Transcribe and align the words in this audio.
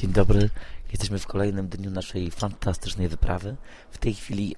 Dzień 0.00 0.12
dobry. 0.12 0.50
Jesteśmy 0.90 1.18
w 1.18 1.26
kolejnym 1.26 1.68
dniu 1.68 1.90
naszej 1.90 2.30
fantastycznej 2.30 3.08
wyprawy. 3.08 3.56
W 3.90 3.98
tej 3.98 4.14
chwili 4.14 4.56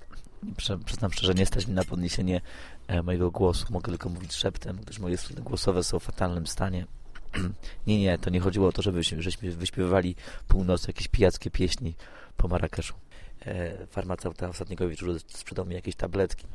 przyznam 0.85 1.13
szczerze, 1.13 1.35
nie 1.35 1.47
stać 1.47 1.67
mi 1.67 1.75
na 1.75 1.85
podniesienie 1.85 2.41
e, 2.87 3.03
mojego 3.03 3.31
głosu. 3.31 3.67
Mogę 3.71 3.93
tylko 3.93 4.09
mówić 4.09 4.35
szeptem, 4.35 4.77
gdyż 4.77 4.99
moje 4.99 5.17
struny 5.17 5.43
głosowe 5.43 5.85
są 5.85 5.99
w 5.99 6.03
fatalnym 6.03 6.47
stanie. 6.47 6.87
nie, 7.87 8.01
nie, 8.01 8.19
to 8.19 8.31
nie 8.31 8.41
chodziło 8.41 8.69
o 8.69 8.73
to, 8.73 8.83
żebyśmy, 8.83 9.23
żeśmy 9.23 9.51
wyśpiewywali 9.51 10.17
północy 10.49 10.87
jakieś 10.89 11.09
pijackie 11.09 11.51
pieśni 11.51 11.95
po 12.37 12.49
Marrakeszu. 12.49 12.95
E, 13.47 13.87
farmaceuta 13.87 14.49
ostatniego 14.49 14.89
wieczoru 14.89 15.19
sprzedał 15.19 15.67
mi 15.67 15.75
jakieś 15.75 15.97
tabletki, 15.97 16.47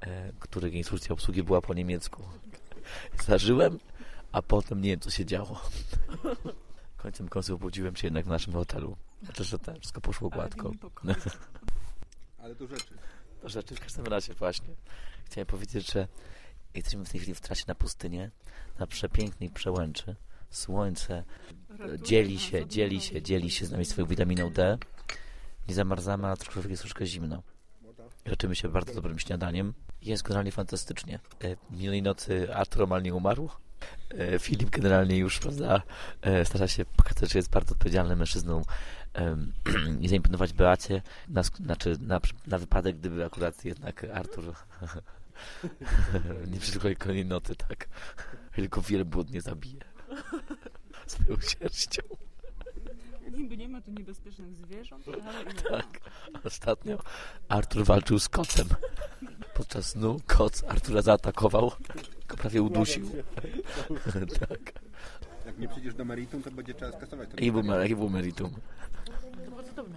e, 0.00 0.32
których 0.38 0.74
instrukcja 0.74 1.12
obsługi 1.12 1.42
była 1.42 1.60
po 1.60 1.74
niemiecku. 1.74 2.22
Zażyłem, 3.26 3.78
a 4.32 4.42
potem 4.42 4.80
nie 4.80 4.90
wiem, 4.90 5.00
co 5.00 5.10
się 5.10 5.24
działo. 5.24 5.60
Końcem 7.02 7.28
końców 7.28 7.54
obudziłem 7.54 7.96
się 7.96 8.06
jednak 8.06 8.24
w 8.24 8.28
naszym 8.28 8.52
hotelu. 8.52 8.96
Znaczy, 9.22 9.44
że 9.44 9.58
to 9.58 9.74
wszystko 9.74 10.00
poszło 10.00 10.30
gładko. 10.30 10.72
Ale 12.42 12.54
to 12.54 12.66
rzeczy. 12.66 12.94
To 13.40 13.48
rzeczy 13.48 13.74
w 13.74 13.80
każdym 13.80 14.06
razie 14.06 14.34
właśnie. 14.34 14.74
Chciałem 15.24 15.46
powiedzieć, 15.46 15.92
że 15.92 16.08
jesteśmy 16.74 17.04
w 17.04 17.10
tej 17.10 17.20
chwili 17.20 17.34
w 17.34 17.40
trasie 17.40 17.64
na 17.68 17.74
pustynię, 17.74 18.30
na 18.78 18.86
przepięknej 18.86 19.50
przełęczy. 19.50 20.16
Słońce 20.50 21.24
dzieli 22.02 22.38
się, 22.38 22.66
dzieli 22.66 23.00
się, 23.00 23.22
dzieli 23.22 23.50
się 23.50 23.66
z 23.66 23.70
nami 23.70 23.84
swoją 23.84 24.06
witaminą 24.06 24.50
D. 24.50 24.78
Nie 25.68 25.74
zamarzamy, 25.74 26.28
a 26.28 26.36
troszkę 26.36 26.70
jest 26.70 26.82
troszkę 26.82 27.06
zimno. 27.06 27.42
Leczymy 28.26 28.56
się 28.56 28.68
bardzo 28.68 28.94
dobrym 28.94 29.18
śniadaniem. 29.18 29.74
Jest 30.02 30.22
generalnie 30.22 30.52
fantastycznie. 30.52 31.20
E, 31.44 31.56
minionej 31.70 32.02
nocy 32.02 32.54
Artur 32.54 33.02
nie 33.02 33.14
umarł. 33.14 33.50
E, 34.18 34.38
Filip 34.38 34.70
generalnie 34.70 35.16
już, 35.16 35.38
prawda, 35.38 35.82
e, 36.22 36.44
stara 36.44 36.68
się 36.68 36.84
pokazać, 36.84 37.32
że 37.32 37.38
jest 37.38 37.50
bardzo 37.50 37.72
odpowiedzialnym 37.72 38.18
mężczyzną 38.18 38.62
i 40.00 40.08
zaimponować 40.08 40.52
Beacie, 40.52 41.02
na, 41.28 41.42
znaczy 41.42 41.96
na, 42.00 42.20
na 42.46 42.58
wypadek, 42.58 42.96
gdyby 42.96 43.24
akurat 43.24 43.64
jednak 43.64 44.04
Artur 44.04 44.54
nie 46.52 46.60
przysłał 46.60 46.94
kolejnej 46.98 47.26
noty, 47.26 47.56
tak, 47.56 47.88
tylko 48.54 48.82
wielbłąd 48.82 49.30
nie 49.30 49.40
zabije 49.40 49.80
swoją 51.06 51.40
sierścią. 51.40 52.02
Niby 53.32 53.56
nie 53.56 53.68
ma 53.68 53.80
tu 53.80 53.90
niebezpiecznych 53.90 54.56
zwierząt, 54.56 55.04
ale... 55.08 55.54
Tak. 55.70 56.00
Ostatnio 56.44 56.98
Artur 57.48 57.84
walczył 57.84 58.18
z 58.18 58.28
kocem. 58.28 58.68
Podczas 59.54 59.86
snu 59.86 60.20
koc 60.26 60.64
Artura 60.64 61.02
zaatakował, 61.02 61.72
prawie 62.42 62.62
udusił. 62.62 63.10
tak. 64.48 64.72
Jak 65.46 65.58
nie 65.58 65.68
przyjdziesz 65.68 65.94
do 65.94 66.04
meritum, 66.04 66.42
to 66.42 66.50
będzie 66.50 66.74
trzeba 66.74 66.92
skasować 66.92 67.28
to. 67.28 67.36
Jaki 67.36 67.52
był, 67.52 67.64
jaki 67.64 67.96
był 67.96 68.10
meritum? 68.10 68.50
To 69.44 69.50
było 69.50 69.62
cudowne. 69.62 69.96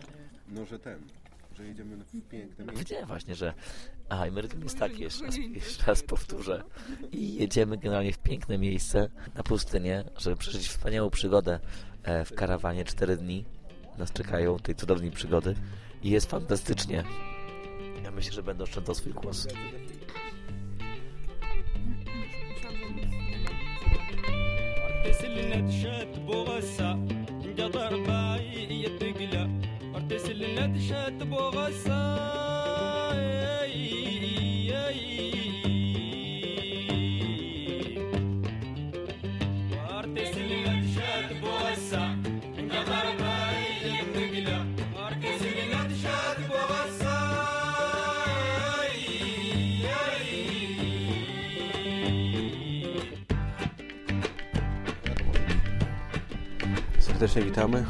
No, 0.49 0.65
że 0.65 0.79
ten, 0.79 0.99
że 1.57 1.67
jedziemy 1.67 1.97
w 1.97 2.11
piękne 2.11 2.65
miejsce. 2.65 2.79
Wiedziałem 2.79 3.07
właśnie, 3.07 3.35
że... 3.35 3.53
A, 4.09 4.27
i 4.27 4.31
meritum 4.31 4.63
jest 4.63 4.79
takie, 4.79 5.03
jeszcze 5.03 5.25
raz, 5.25 5.37
jeszcze 5.37 5.85
raz 5.85 6.03
powtórzę. 6.03 6.63
I 7.11 7.35
jedziemy 7.35 7.77
generalnie 7.77 8.13
w 8.13 8.17
piękne 8.17 8.57
miejsce, 8.57 9.09
na 9.35 9.43
pustynię, 9.43 10.03
żeby 10.17 10.35
przeżyć 10.35 10.67
wspaniałą 10.67 11.09
przygodę 11.09 11.59
e, 12.03 12.25
w 12.25 12.33
karawanie. 12.33 12.85
Cztery 12.85 13.17
dni 13.17 13.45
nas 13.97 14.11
czekają, 14.11 14.59
tej 14.59 14.75
cudownej 14.75 15.11
przygody. 15.11 15.55
I 16.03 16.09
jest 16.09 16.29
fantastycznie. 16.29 17.03
Ja 18.03 18.11
myślę, 18.11 18.33
że 18.33 18.43
będę 18.43 18.63
oszczędzał 18.63 18.95
swój 18.95 19.13
głos. 19.13 19.47
ارتسلنا 25.15 25.67
تشات 25.67 26.19
بوغسا 26.19 26.91
انقطع 27.45 27.89
باي 27.89 28.83
يدقلا 28.83 29.49
ارتسلنا 29.95 30.67
تشات 30.77 31.23
بوغسا 31.23 32.01
Serdecznie 57.15 57.41
witamy. 57.41 57.85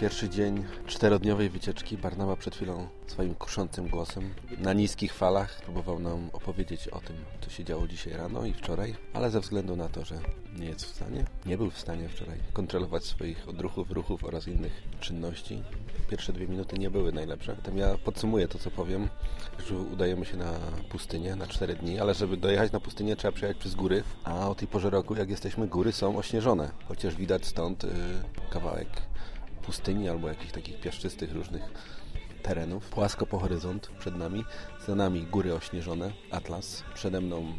Pierwszy 0.00 0.28
dzień 0.28 0.64
czterodniowej 0.86 1.50
wycieczki. 1.50 1.96
Barnaba 1.96 2.36
przed 2.36 2.54
chwilą 2.56 2.88
swoim 3.06 3.34
kuszącym 3.34 3.88
głosem 3.88 4.34
na 4.58 4.72
niskich 4.72 5.14
falach 5.14 5.62
próbował 5.62 5.98
nam 5.98 6.30
opowiedzieć 6.32 6.88
o 6.88 7.00
tym, 7.00 7.16
co 7.40 7.50
się 7.50 7.64
działo 7.64 7.88
dzisiaj 7.88 8.12
rano 8.12 8.46
i 8.46 8.52
wczoraj, 8.52 8.94
ale 9.12 9.30
ze 9.30 9.40
względu 9.40 9.76
na 9.76 9.88
to, 9.88 10.04
że 10.04 10.18
nie 10.58 10.66
jest 10.66 10.84
w 10.84 10.94
stanie, 10.94 11.24
nie 11.46 11.58
był 11.58 11.70
w 11.70 11.78
stanie 11.78 12.08
wczoraj 12.08 12.38
kontrolować 12.52 13.04
swoich 13.04 13.48
odruchów, 13.48 13.90
ruchów 13.90 14.24
oraz 14.24 14.48
innych 14.48 14.82
czynności. 15.00 15.62
Pierwsze 16.10 16.32
dwie 16.32 16.48
minuty 16.48 16.78
nie 16.78 16.90
były 16.90 17.12
najlepsze. 17.12 17.54
Zatem 17.56 17.78
ja 17.78 17.98
podsumuję 18.04 18.48
to, 18.48 18.58
co 18.58 18.70
powiem, 18.70 19.08
że 19.66 19.76
udajemy 19.76 20.24
się 20.24 20.36
na 20.36 20.52
pustynię 20.88 21.36
na 21.36 21.46
cztery 21.46 21.74
dni, 21.74 22.00
ale 22.00 22.14
żeby 22.14 22.36
dojechać 22.36 22.72
na 22.72 22.80
pustynię 22.80 23.16
trzeba 23.16 23.32
przejechać 23.32 23.60
przez 23.60 23.74
góry, 23.74 24.02
a 24.24 24.48
o 24.48 24.54
tej 24.54 24.68
porze 24.68 24.90
roku, 24.90 25.16
jak 25.16 25.30
jesteśmy, 25.30 25.66
góry 25.66 25.92
są 25.92 26.18
ośnieżone, 26.18 26.70
chociaż 26.88 27.16
widać 27.16 27.46
stąd 27.46 27.82
yy, 27.82 27.90
kawałek 28.50 28.88
pustyni 29.68 30.08
albo 30.08 30.28
jakichś 30.28 30.52
takich 30.52 30.80
piaszczystych 30.80 31.32
różnych 31.32 31.62
terenów. 32.42 32.88
Płasko 32.88 33.26
po 33.26 33.38
horyzont 33.38 33.90
przed 33.98 34.16
nami, 34.16 34.44
za 34.86 34.94
nami 34.94 35.22
góry 35.22 35.54
ośnieżone, 35.54 36.12
Atlas, 36.30 36.84
przede 36.94 37.20
mną 37.20 37.52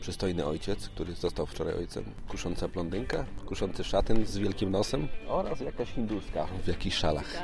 przystojny 0.00 0.46
ojciec, 0.46 0.88
który 0.88 1.14
został 1.14 1.46
wczoraj 1.46 1.74
ojcem, 1.74 2.04
kusząca 2.28 2.68
blondynka, 2.68 3.24
kuszący 3.46 3.84
szatyn 3.84 4.26
z 4.26 4.38
wielkim 4.38 4.70
nosem 4.70 5.08
oraz 5.28 5.60
jakaś 5.60 5.92
hinduska 5.92 6.46
w 6.64 6.68
jakichś 6.68 6.96
szalach. 6.96 7.42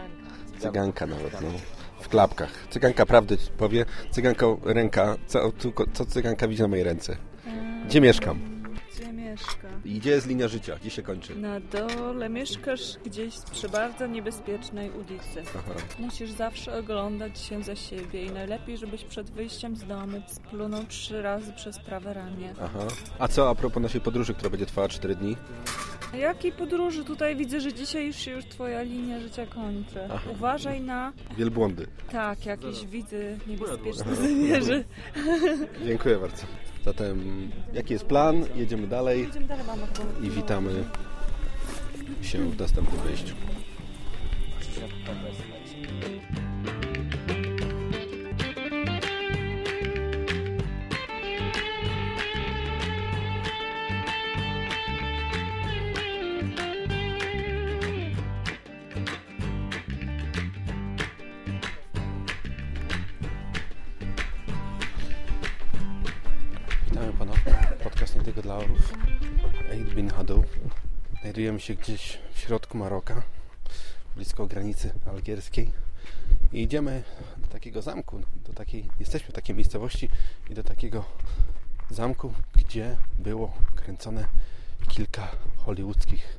Cyganka 0.59 1.07
nawet, 1.07 1.41
no. 1.41 1.49
W 2.01 2.09
klapkach. 2.09 2.67
Cyganka 2.71 3.07
prawdy 3.07 3.37
powie. 3.59 3.85
Cyganka 4.11 4.47
ręka. 4.65 5.17
Co, 5.27 5.53
co 5.93 6.07
cyganka 6.07 6.49
widzi 6.49 6.63
na 6.63 6.69
mojej 6.69 6.85
ręce? 6.85 7.17
Gdzie 7.87 8.01
mieszkam? 8.01 8.54
I 9.85 9.99
gdzie 9.99 10.11
jest 10.11 10.27
linia 10.27 10.49
życia? 10.49 10.77
Gdzie 10.81 10.91
się 10.91 11.03
kończy? 11.03 11.37
Na 11.37 11.61
dole 11.61 12.29
mieszkasz 12.29 12.97
gdzieś 13.05 13.35
przy 13.53 13.69
bardzo 13.69 14.07
niebezpiecznej 14.07 14.91
ulicy. 14.91 15.43
Aha. 15.59 15.75
Musisz 15.99 16.31
zawsze 16.31 16.79
oglądać 16.79 17.39
się 17.39 17.63
za 17.63 17.77
siebie 17.77 18.25
i 18.25 18.31
najlepiej, 18.31 18.79
żebyś 18.79 19.05
przed 19.05 19.31
wyjściem 19.31 19.77
z 19.77 19.85
domu 19.85 20.23
splunął 20.27 20.85
trzy 20.85 21.23
razy 21.23 21.53
przez 21.53 21.79
prawe 21.79 22.15
ramię. 22.15 22.53
Aha. 22.63 22.87
A 23.19 23.29
co 23.29 23.51
a 23.51 23.55
propos 23.55 23.83
naszej 23.83 24.01
podróży, 24.01 24.35
która 24.35 24.51
będzie 24.51 24.67
trwała 24.67 24.89
4 24.89 25.15
dni? 25.15 25.37
A 26.13 26.17
Jakiej 26.17 26.53
podróży? 26.53 27.05
Tutaj 27.05 27.37
widzę, 27.37 27.61
że 27.61 27.73
dzisiaj 27.73 28.07
już 28.07 28.17
się 28.17 28.31
już 28.31 28.45
twoja 28.45 28.83
linia 28.83 29.21
życia 29.21 29.47
kończy. 29.47 30.01
Aha. 30.05 30.31
Uważaj 30.33 30.81
na... 30.81 31.13
Wielbłądy. 31.37 31.87
Tak, 32.13 32.47
jakieś 32.47 32.87
widzę 32.87 33.17
niebezpieczne 33.47 34.17
zwierzę. 34.17 34.85
Dziękuję 35.87 36.17
bardzo. 36.17 36.43
Zatem 36.85 37.51
jaki 37.73 37.93
jest 37.93 38.05
plan? 38.05 38.45
Jedziemy 38.57 38.87
dalej 38.87 39.29
i 40.23 40.31
witamy 40.31 40.85
się 42.23 42.51
w 42.51 42.59
następnym 42.59 43.01
wejściu. 43.01 43.35
Orów. 68.55 68.93
Eid 69.71 69.95
bin 69.95 70.11
Hadou. 70.11 70.45
Znajdujemy 71.21 71.61
się 71.61 71.75
gdzieś 71.75 72.19
w 72.33 72.39
środku 72.39 72.79
Maroka, 72.79 73.23
blisko 74.17 74.47
granicy 74.47 74.91
algierskiej. 75.07 75.73
I 76.53 76.63
idziemy 76.63 77.03
do 77.37 77.47
takiego 77.47 77.83
zamku, 77.83 78.21
do 78.47 78.53
takiej, 78.53 78.91
jesteśmy 79.01 79.29
w 79.29 79.33
takiej 79.33 79.57
miejscowości 79.57 80.09
i 80.51 80.55
do 80.55 80.63
takiego 80.63 81.05
zamku, 81.91 82.35
gdzie 82.57 82.97
było 83.19 83.53
kręcone 83.77 84.27
kilka 84.89 85.29
hollywoodzkich 85.57 86.39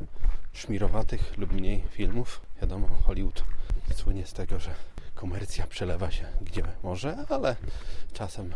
szmirowatych 0.53 1.37
lub 1.37 1.51
mniej 1.51 1.83
filmów. 1.91 2.41
Wiadomo, 2.61 2.87
Hollywood 2.87 3.43
słynie 3.95 4.25
z 4.25 4.33
tego, 4.33 4.59
że 4.59 4.75
komercja 5.15 5.67
przelewa 5.67 6.11
się 6.11 6.25
gdzie 6.41 6.63
może, 6.83 7.17
ale 7.29 7.55
czasem 8.13 8.53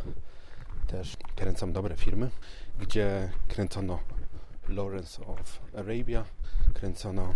też 0.88 1.18
kręcą 1.36 1.74
dobre 1.74 1.98
filmy, 1.98 2.30
gdzie 2.80 3.32
kręcono 3.48 4.00
Lawrence 4.68 5.26
of 5.26 5.62
Arabia, 5.78 6.26
kręcono 6.74 7.34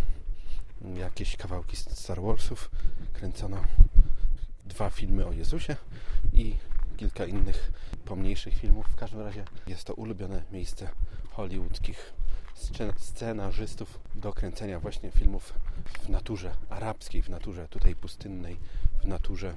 jakieś 0.95 1.37
kawałki 1.37 1.75
Star 1.75 2.21
Warsów, 2.21 2.71
kręcono 3.13 3.63
dwa 4.65 4.89
filmy 4.89 5.25
o 5.25 5.31
Jezusie 5.31 5.75
i 6.33 6.55
kilka 6.97 7.25
innych 7.25 7.71
pomniejszych 8.05 8.53
filmów. 8.53 8.85
W 8.87 8.95
każdym 8.95 9.21
razie 9.21 9.45
jest 9.67 9.83
to 9.83 9.93
ulubione 9.93 10.43
miejsce 10.51 10.89
hollywoodzkich 11.31 12.13
scen- 12.55 12.93
scenarzystów 12.97 13.99
do 14.15 14.33
kręcenia 14.33 14.79
właśnie 14.79 15.11
filmów 15.11 15.53
w 15.99 16.09
naturze 16.09 16.55
arabskiej, 16.69 17.21
w 17.21 17.29
naturze 17.29 17.67
tutaj 17.67 17.95
pustynnej, 17.95 18.59
w 19.01 19.07
naturze 19.07 19.55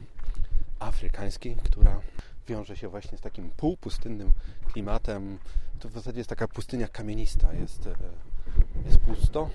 afrykańskiej, 0.78 1.56
która 1.56 2.00
wiąże 2.46 2.76
się 2.76 2.88
właśnie 2.88 3.18
z 3.18 3.20
takim 3.20 3.50
półpustynnym 3.50 4.32
klimatem. 4.72 5.38
To 5.78 5.88
w 5.88 5.92
zasadzie 5.92 6.20
jest 6.20 6.30
taka 6.30 6.48
pustynia 6.48 6.88
kamienista, 6.88 7.52
jest, 7.52 7.86
e, 7.86 7.94
jest 8.86 8.98
pusto, 8.98 9.50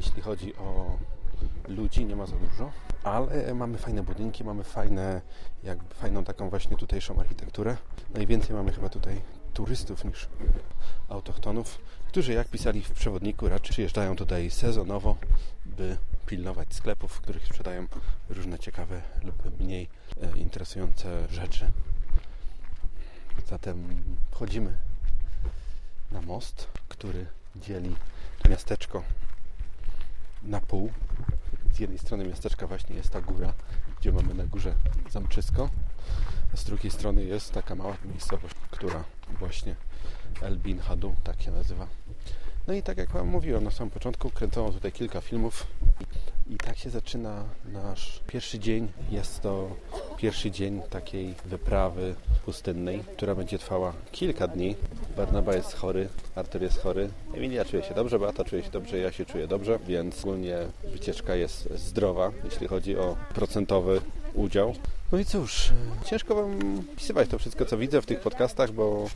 jeśli 0.00 0.22
chodzi 0.22 0.56
o 0.56 0.98
ludzi, 1.68 2.06
nie 2.06 2.16
ma 2.16 2.26
za 2.26 2.36
dużo, 2.36 2.72
ale 3.02 3.54
mamy 3.54 3.78
fajne 3.78 4.02
budynki, 4.02 4.44
mamy 4.44 4.64
fajne, 4.64 5.20
jakby 5.64 5.94
fajną 5.94 6.24
taką 6.24 6.50
właśnie 6.50 6.76
tutejszą 6.76 7.20
architekturę. 7.20 7.76
Najwięcej 8.14 8.56
mamy 8.56 8.72
chyba 8.72 8.88
tutaj 8.88 9.20
turystów 9.54 10.04
niż 10.04 10.28
autochtonów, 11.08 11.78
którzy 12.08 12.32
jak 12.32 12.48
pisali 12.48 12.82
w 12.82 12.90
przewodniku 12.90 13.48
raczej 13.48 13.70
przyjeżdżają 13.70 14.16
tutaj 14.16 14.50
sezonowo, 14.50 15.16
by 15.66 15.96
pilnować 16.26 16.74
sklepów, 16.74 17.12
w 17.12 17.20
których 17.20 17.46
sprzedają 17.46 17.86
różne 18.28 18.58
ciekawe 18.58 19.02
lub 19.24 19.60
mniej 19.60 19.88
e, 20.22 20.38
interesujące 20.38 21.26
rzeczy. 21.30 21.66
Zatem 23.48 24.04
wchodzimy 24.30 24.76
na 26.10 26.20
most, 26.20 26.68
który 26.88 27.26
dzieli 27.56 27.96
miasteczko 28.48 29.02
na 30.42 30.60
pół. 30.60 30.92
Z 31.72 31.78
jednej 31.78 31.98
strony 31.98 32.24
miasteczka 32.28 32.66
właśnie 32.66 32.96
jest 32.96 33.10
ta 33.10 33.20
góra, 33.20 33.52
gdzie 34.00 34.12
mamy 34.12 34.34
na 34.34 34.44
górze 34.44 34.74
zamczysko, 35.10 35.70
a 36.54 36.56
z 36.56 36.64
drugiej 36.64 36.90
strony 36.90 37.24
jest 37.24 37.52
taka 37.52 37.74
mała 37.74 37.96
miejscowość, 38.04 38.54
która 38.70 39.04
właśnie 39.38 39.76
El 40.42 40.58
Bin 40.58 40.78
Hadu, 40.78 41.14
tak 41.24 41.42
się 41.42 41.50
nazywa. 41.50 41.86
No 42.66 42.74
i 42.74 42.82
tak 42.82 42.98
jak 42.98 43.10
Wam 43.10 43.28
mówiłem 43.28 43.64
na 43.64 43.70
samym 43.70 43.90
początku, 43.90 44.30
kręcono 44.30 44.72
tutaj 44.72 44.92
kilka 44.92 45.20
filmów 45.20 45.66
i 46.50 46.56
tak 46.56 46.78
się 46.78 46.90
zaczyna 46.90 47.44
nasz 47.72 48.20
pierwszy 48.26 48.58
dzień. 48.58 48.88
Jest 49.10 49.40
to 49.42 49.70
pierwszy 50.16 50.50
dzień 50.50 50.82
takiej 50.90 51.34
wyprawy 51.44 52.14
pustynnej, 52.44 53.00
która 53.16 53.34
będzie 53.34 53.58
trwała 53.58 53.92
kilka 54.12 54.48
dni. 54.48 54.76
Barnaba 55.16 55.54
jest 55.54 55.74
chory, 55.74 56.08
Artur 56.34 56.62
jest 56.62 56.82
chory, 56.82 57.08
Emilia 57.34 57.64
czuje 57.64 57.82
się 57.82 57.94
dobrze, 57.94 58.18
Beata 58.18 58.44
czuje 58.44 58.62
się 58.62 58.70
dobrze, 58.70 58.98
ja 58.98 59.12
się 59.12 59.26
czuję 59.26 59.46
dobrze, 59.46 59.78
więc 59.86 60.20
ogólnie 60.20 60.58
wycieczka 60.84 61.34
jest 61.34 61.68
zdrowa, 61.74 62.30
jeśli 62.44 62.68
chodzi 62.68 62.96
o 62.96 63.16
procentowy 63.34 64.00
udział. 64.34 64.74
No 65.14 65.20
i 65.20 65.24
cóż, 65.24 65.72
ciężko 66.04 66.34
Wam 66.34 66.82
pisywać 66.96 67.28
to 67.28 67.38
wszystko, 67.38 67.64
co 67.64 67.78
widzę 67.78 68.02
w 68.02 68.06
tych 68.06 68.20
podcastach, 68.20 68.72
bo 68.72 69.06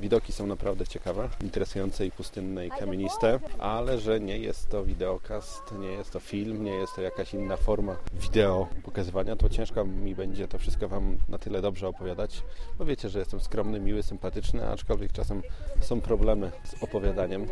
widoki 0.00 0.32
są 0.32 0.46
naprawdę 0.46 0.86
ciekawe, 0.86 1.28
interesujące 1.42 2.06
i 2.06 2.10
pustynne 2.10 2.66
i 2.66 2.70
kamieniste, 2.70 3.40
ale 3.58 3.98
że 3.98 4.20
nie 4.20 4.38
jest 4.38 4.68
to 4.68 4.84
wideokast, 4.84 5.62
nie 5.80 5.88
jest 5.88 6.10
to 6.10 6.20
film, 6.20 6.64
nie 6.64 6.70
jest 6.70 6.94
to 6.96 7.02
jakaś 7.02 7.34
inna 7.34 7.56
forma 7.56 7.96
wideo 8.12 8.68
pokazywania, 8.82 9.36
to 9.36 9.48
ciężko 9.48 9.84
mi 9.84 10.14
będzie 10.14 10.48
to 10.48 10.58
wszystko 10.58 10.88
Wam 10.88 11.16
na 11.28 11.38
tyle 11.38 11.62
dobrze 11.62 11.88
opowiadać, 11.88 12.42
bo 12.78 12.84
wiecie, 12.84 13.08
że 13.08 13.18
jestem 13.18 13.40
skromny, 13.40 13.80
miły, 13.80 14.02
sympatyczny, 14.02 14.68
aczkolwiek 14.68 15.12
czasem 15.12 15.42
są 15.80 16.00
problemy 16.00 16.52
z 16.64 16.82
opowiadaniem, 16.82 17.46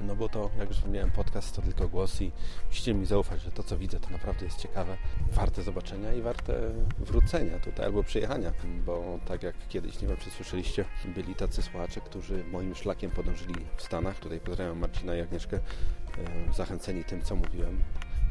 no 0.00 0.16
bo 0.16 0.28
to, 0.28 0.50
jak 0.58 0.68
już 0.68 0.76
wspomniałem, 0.76 1.10
podcast 1.10 1.56
to 1.56 1.62
tylko 1.62 1.88
głos 1.88 2.20
i 2.20 2.32
musicie 2.68 2.94
mi 2.94 3.06
zaufać, 3.06 3.42
że 3.42 3.50
to, 3.50 3.62
co 3.62 3.78
widzę, 3.78 4.00
to 4.00 4.10
naprawdę 4.10 4.44
jest 4.44 4.58
ciekawe, 4.58 4.96
warte 5.32 5.62
zobaczenia 5.62 6.14
i 6.14 6.22
warte 6.22 6.54
wrócenia 6.98 7.51
tutaj 7.58 7.86
albo 7.86 8.02
przyjechania, 8.02 8.52
bo 8.86 9.18
tak 9.26 9.42
jak 9.42 9.54
kiedyś, 9.68 10.00
nie 10.02 10.08
wiem 10.08 10.16
czy 10.16 10.30
słyszeliście, 10.30 10.84
byli 11.04 11.34
tacy 11.34 11.62
słuchacze, 11.62 12.00
którzy 12.00 12.44
moim 12.44 12.74
szlakiem 12.74 13.10
podążyli 13.10 13.54
w 13.76 13.82
Stanach. 13.82 14.18
Tutaj 14.18 14.40
pozdrawiam 14.40 14.78
Marcina 14.78 15.14
i 15.16 15.20
Agnieszkę, 15.20 15.56
e, 15.58 16.52
zachęceni 16.52 17.04
tym, 17.04 17.22
co 17.22 17.36
mówiłem. 17.36 17.82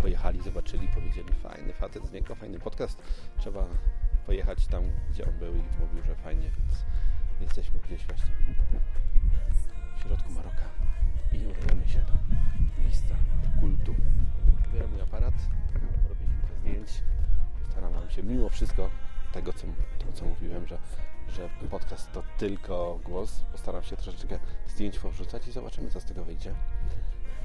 Pojechali, 0.02 0.42
zobaczyli, 0.42 0.88
powiedzieli, 0.88 1.34
fajny 1.34 1.74
facet 1.74 2.08
z 2.08 2.12
niego, 2.12 2.36
fajny 2.36 2.60
podcast, 2.60 3.02
trzeba 3.38 3.66
pojechać 4.26 4.68
tam, 4.68 4.84
gdzie 5.12 5.26
on 5.26 5.40
był 5.40 5.56
i 5.56 5.62
mówił, 5.80 6.04
że 6.06 6.16
fajnie, 6.16 6.52
więc 6.60 6.86
jesteśmy 7.42 7.80
gdzieś 7.80 8.06
właśnie 8.06 8.32
w 9.98 10.02
środku 10.02 10.32
Maroka 10.32 10.66
i 11.34 11.38
udajemy 11.38 11.90
się 11.90 12.00
do 12.00 12.14
miejsca 12.84 13.16
kultu. 13.60 13.96
Biorę 14.74 14.88
mój 14.88 15.02
aparat, 15.02 15.34
robię 16.10 16.26
kilka 16.26 16.56
zdjęć, 16.60 17.04
postaram 17.64 17.94
wam 17.94 18.10
się 18.10 18.24
mimo 18.24 18.50
wszystko 18.50 18.90
tego, 19.32 19.54
co, 19.54 19.68
co 20.14 20.26
mówiłem, 20.26 20.68
że, 20.68 20.78
że 21.30 21.50
podcast 21.70 22.12
to 22.12 22.24
tylko 22.38 23.00
głos. 23.04 23.42
Postaram 23.52 23.84
się 23.84 23.98
troszeczkę 23.98 24.40
zdjęć 24.68 25.00
powrzucać 25.00 25.48
i 25.48 25.52
zobaczymy, 25.52 25.90
co 25.90 26.00
z 26.00 26.06
tego 26.06 26.26
wyjdzie. 26.26 26.56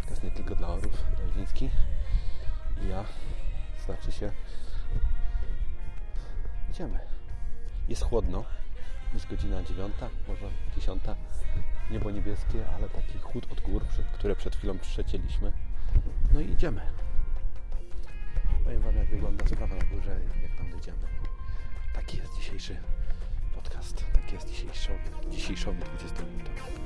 Podcast 0.00 0.25
nie 0.25 0.31
tylko 0.31 0.55
dla 0.55 0.69
orów 0.69 1.05
rodzińskich. 1.27 1.73
I 2.85 2.88
ja, 2.88 3.05
znaczy 3.85 4.12
się, 4.12 4.33
idziemy. 6.71 6.99
Jest 7.88 8.03
chłodno, 8.03 8.44
jest 9.15 9.29
godzina 9.29 9.62
dziewiąta, 9.62 10.09
może 10.29 10.50
dziesiąta. 10.77 11.17
Niebo 11.91 12.11
niebieskie, 12.11 12.69
ale 12.69 12.88
taki 12.88 13.19
chłód 13.19 13.53
od 13.53 13.61
gór, 13.61 13.85
które 14.12 14.37
przed 14.37 14.56
chwilą 14.56 14.79
przecięliśmy. 14.79 15.53
No 16.35 16.41
i 16.41 16.50
idziemy. 16.50 16.81
Powiem 18.65 18.83
Wam, 18.83 18.97
jak 18.97 19.09
wygląda 19.09 19.47
sprawa 19.47 19.75
na 19.75 19.85
górze 19.85 20.21
jak 20.43 20.56
tam 20.56 20.71
dojdziemy. 20.71 20.99
Dzisiejszy 22.56 22.82
podcast. 23.55 24.05
Taki 24.12 24.35
jest 24.35 24.49
dzisiejszowy, 24.49 24.99
dzisiejszowy 25.31 25.79
20 25.81 26.23
minutowy. 26.23 26.81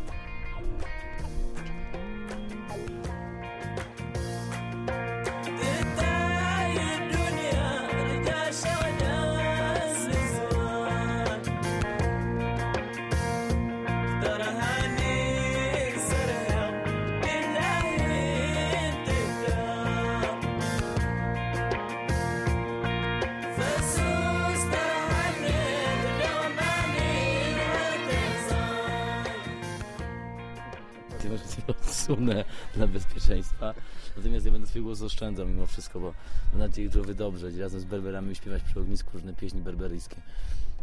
Odsunę 32.11 32.45
dla 32.75 32.87
bezpieczeństwa. 32.87 33.75
Natomiast 34.17 34.47
ja 34.47 34.53
będę 34.53 34.67
swój 34.67 34.83
głos 34.83 35.03
oszczędzał 35.03 35.47
mimo 35.47 35.67
wszystko, 35.67 36.01
bo 36.01 36.15
mam 36.53 36.59
nadzieję, 36.59 36.91
że 36.91 37.03
wy 37.03 37.15
dobrze 37.15 37.51
razem 37.51 37.81
z 37.81 37.85
berberami 37.85 38.35
śpiewać 38.35 38.63
przy 38.63 38.81
ognisku 38.81 39.11
różne 39.13 39.35
pieśni 39.35 39.61
berberyjskie. 39.61 40.17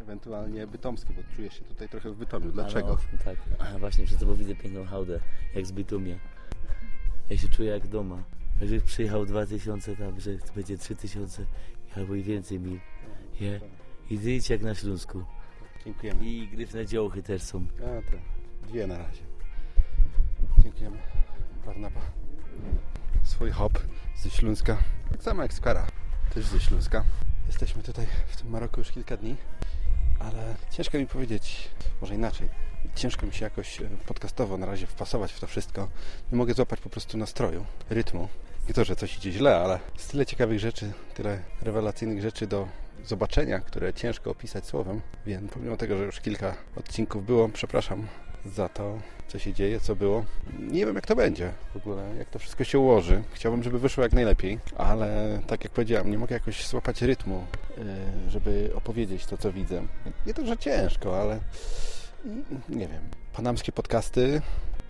Ewentualnie 0.01 0.67
bytomskie, 0.67 1.13
bo 1.13 1.35
czuję 1.35 1.51
się 1.51 1.63
tutaj 1.63 1.89
trochę 1.89 2.11
w 2.11 2.17
Bytomiu. 2.17 2.53
Ale 2.61 2.85
o, 2.85 2.97
tak, 3.25 3.37
a 3.59 3.79
właśnie 3.79 4.05
przez 4.05 4.17
to, 4.17 4.25
bo 4.25 4.35
widzę 4.35 4.55
piękną 4.55 4.85
hałdę, 4.85 5.19
jak 5.55 5.65
z 5.65 5.71
Bytumie. 5.71 6.19
Ja 7.29 7.37
się 7.37 7.49
czuję 7.49 7.69
jak 7.69 7.87
doma. 7.87 8.23
Jakby 8.61 8.81
przyjechał 8.81 9.25
2000 9.25 9.95
tam, 9.95 10.19
że 10.19 10.31
będzie 10.55 10.77
3000 10.77 11.45
albo 11.95 12.15
i 12.15 12.23
więcej 12.23 12.59
mil. 12.59 12.79
Nie? 13.41 13.59
I 14.09 14.17
żyć 14.17 14.49
jak 14.49 14.61
na 14.61 14.75
Śląsku. 14.75 15.23
Dziękujemy. 15.85 16.25
I 16.25 16.47
gryfne 16.47 16.85
dziołchy 16.85 17.23
też 17.23 17.41
są. 17.41 17.65
A, 17.77 18.11
to 18.11 18.17
dwie 18.67 18.87
na 18.87 18.97
razie. 18.97 19.21
Dziękujemy. 20.63 20.97
Barnaba. 21.67 22.01
Swój 23.23 23.51
hop 23.51 23.79
ze 24.15 24.29
Śląska. 24.29 24.77
Tak 25.11 25.23
samo 25.23 25.41
jak 25.41 25.53
Skara. 25.53 25.87
Też 26.33 26.45
ze 26.45 26.59
Śląska. 26.59 27.03
Jesteśmy 27.47 27.83
tutaj 27.83 28.07
w 28.27 28.35
tym 28.35 28.49
Maroku 28.49 28.79
już 28.79 28.91
kilka 28.91 29.17
dni, 29.17 29.35
ale 30.19 30.55
ciężko 30.71 30.97
mi 30.97 31.07
powiedzieć, 31.07 31.69
może 32.01 32.15
inaczej. 32.15 32.49
Ciężko 32.95 33.25
mi 33.25 33.33
się 33.33 33.45
jakoś 33.45 33.81
e, 33.81 33.89
podcastowo 34.05 34.57
na 34.57 34.65
razie 34.65 34.87
wpasować 34.87 35.33
w 35.33 35.39
to 35.39 35.47
wszystko. 35.47 35.87
Nie 36.31 36.37
mogę 36.37 36.53
złapać 36.53 36.79
po 36.79 36.89
prostu 36.89 37.17
nastroju, 37.17 37.65
rytmu. 37.89 38.27
Nie 38.67 38.73
to, 38.73 38.85
że 38.85 38.95
coś 38.95 39.17
idzie 39.17 39.31
źle, 39.31 39.57
ale 39.57 39.79
jest 39.95 40.11
tyle 40.11 40.25
ciekawych 40.25 40.59
rzeczy, 40.59 40.91
tyle 41.13 41.43
rewelacyjnych 41.61 42.21
rzeczy 42.21 42.47
do 42.47 42.67
zobaczenia, 43.05 43.59
które 43.59 43.93
ciężko 43.93 44.31
opisać 44.31 44.65
słowem. 44.65 45.01
Więc 45.25 45.51
pomimo 45.51 45.77
tego, 45.77 45.97
że 45.97 46.03
już 46.03 46.19
kilka 46.19 46.55
odcinków 46.75 47.25
było, 47.25 47.49
przepraszam 47.49 48.07
za 48.45 48.69
to, 48.69 48.99
co 49.27 49.39
się 49.39 49.53
dzieje, 49.53 49.79
co 49.79 49.95
było. 49.95 50.25
Nie 50.59 50.85
wiem, 50.85 50.95
jak 50.95 51.05
to 51.07 51.15
będzie 51.15 51.51
w 51.73 51.77
ogóle, 51.77 52.15
jak 52.17 52.29
to 52.29 52.39
wszystko 52.39 52.63
się 52.63 52.79
ułoży. 52.79 53.23
Chciałbym, 53.33 53.63
żeby 53.63 53.79
wyszło 53.79 54.03
jak 54.03 54.13
najlepiej, 54.13 54.59
ale 54.77 55.39
tak 55.47 55.63
jak 55.63 55.73
powiedziałem, 55.73 56.11
nie 56.11 56.17
mogę 56.17 56.33
jakoś 56.33 56.67
złapać 56.67 57.01
rytmu, 57.01 57.45
yy, 57.77 58.29
żeby 58.29 58.71
opowiedzieć 58.75 59.25
to, 59.25 59.37
co 59.37 59.53
widzę. 59.53 59.87
Nie 60.27 60.33
to, 60.33 60.45
że 60.45 60.57
ciężko, 60.57 61.21
ale 61.21 61.39
nie 62.69 62.87
wiem. 62.87 63.01
Panamskie 63.33 63.71
podcasty 63.71 64.41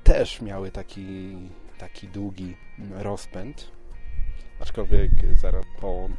też 0.04 0.42
miały 0.42 0.72
taki, 0.72 1.38
taki 1.78 2.08
długi 2.08 2.58
rozpęd, 2.96 3.78
Aczkolwiek 4.60 5.12
zaraz 5.34 5.66
po 5.80 6.10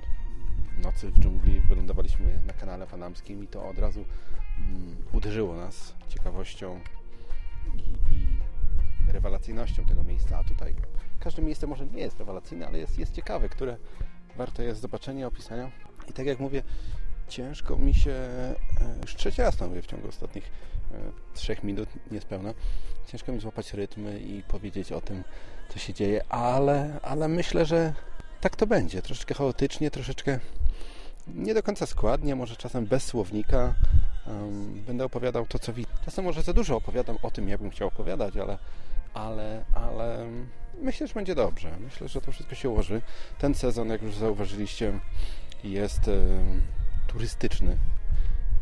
nocy 0.82 1.10
w 1.10 1.18
dżungli 1.18 1.60
wylądowaliśmy 1.60 2.40
na 2.46 2.52
kanale 2.52 2.86
panamskim 2.86 3.44
i 3.44 3.46
to 3.46 3.68
od 3.68 3.78
razu 3.78 4.04
mm, 4.58 4.96
uderzyło 5.12 5.56
nas 5.56 5.94
ciekawością 6.08 6.80
rewelacyjnością 9.12 9.86
tego 9.86 10.04
miejsca. 10.04 10.38
A 10.38 10.44
tutaj 10.44 10.74
każde 11.20 11.42
miejsce 11.42 11.66
może 11.66 11.86
nie 11.86 12.00
jest 12.00 12.18
rewelacyjne, 12.18 12.66
ale 12.66 12.78
jest, 12.78 12.98
jest 12.98 13.14
ciekawe, 13.14 13.48
które 13.48 13.76
warto 14.36 14.62
jest 14.62 14.80
zobaczenia, 14.80 15.26
opisania. 15.26 15.70
I 16.08 16.12
tak 16.12 16.26
jak 16.26 16.40
mówię, 16.40 16.62
ciężko 17.28 17.76
mi 17.76 17.94
się, 17.94 18.10
e, 18.10 18.56
już 19.02 19.14
trzeci 19.16 19.42
raz 19.42 19.60
mówię 19.60 19.82
w 19.82 19.86
ciągu 19.86 20.08
ostatnich 20.08 20.50
e, 20.92 20.96
trzech 21.34 21.62
minut, 21.62 21.88
niespełna, 22.10 22.54
ciężko 23.06 23.32
mi 23.32 23.40
złapać 23.40 23.74
rytmy 23.74 24.20
i 24.20 24.42
powiedzieć 24.42 24.92
o 24.92 25.00
tym, 25.00 25.24
co 25.68 25.78
się 25.78 25.94
dzieje, 25.94 26.24
ale, 26.28 27.00
ale 27.02 27.28
myślę, 27.28 27.66
że 27.66 27.94
tak 28.40 28.56
to 28.56 28.66
będzie. 28.66 29.02
Troszeczkę 29.02 29.34
chaotycznie, 29.34 29.90
troszeczkę 29.90 30.38
nie 31.34 31.54
do 31.54 31.62
końca 31.62 31.86
składnie, 31.86 32.36
może 32.36 32.56
czasem 32.56 32.86
bez 32.86 33.04
słownika. 33.04 33.74
Um, 34.26 34.82
będę 34.86 35.04
opowiadał 35.04 35.46
to, 35.46 35.58
co 35.58 35.72
widzę. 35.72 35.90
Czasem 36.04 36.24
może 36.24 36.42
za 36.42 36.52
dużo 36.52 36.76
opowiadam 36.76 37.16
o 37.22 37.30
tym, 37.30 37.48
jak 37.48 37.60
bym 37.60 37.70
chciał 37.70 37.88
opowiadać, 37.88 38.36
ale, 38.36 38.58
ale, 39.14 39.64
ale 39.74 40.26
myślę, 40.82 41.06
że 41.06 41.14
będzie 41.14 41.34
dobrze. 41.34 41.76
Myślę, 41.80 42.08
że 42.08 42.20
to 42.20 42.32
wszystko 42.32 42.54
się 42.54 42.68
ułoży. 42.68 43.02
Ten 43.38 43.54
sezon, 43.54 43.88
jak 43.88 44.02
już 44.02 44.14
zauważyliście, 44.14 45.00
jest 45.64 46.08
e, 46.08 46.20
turystyczny. 47.06 47.76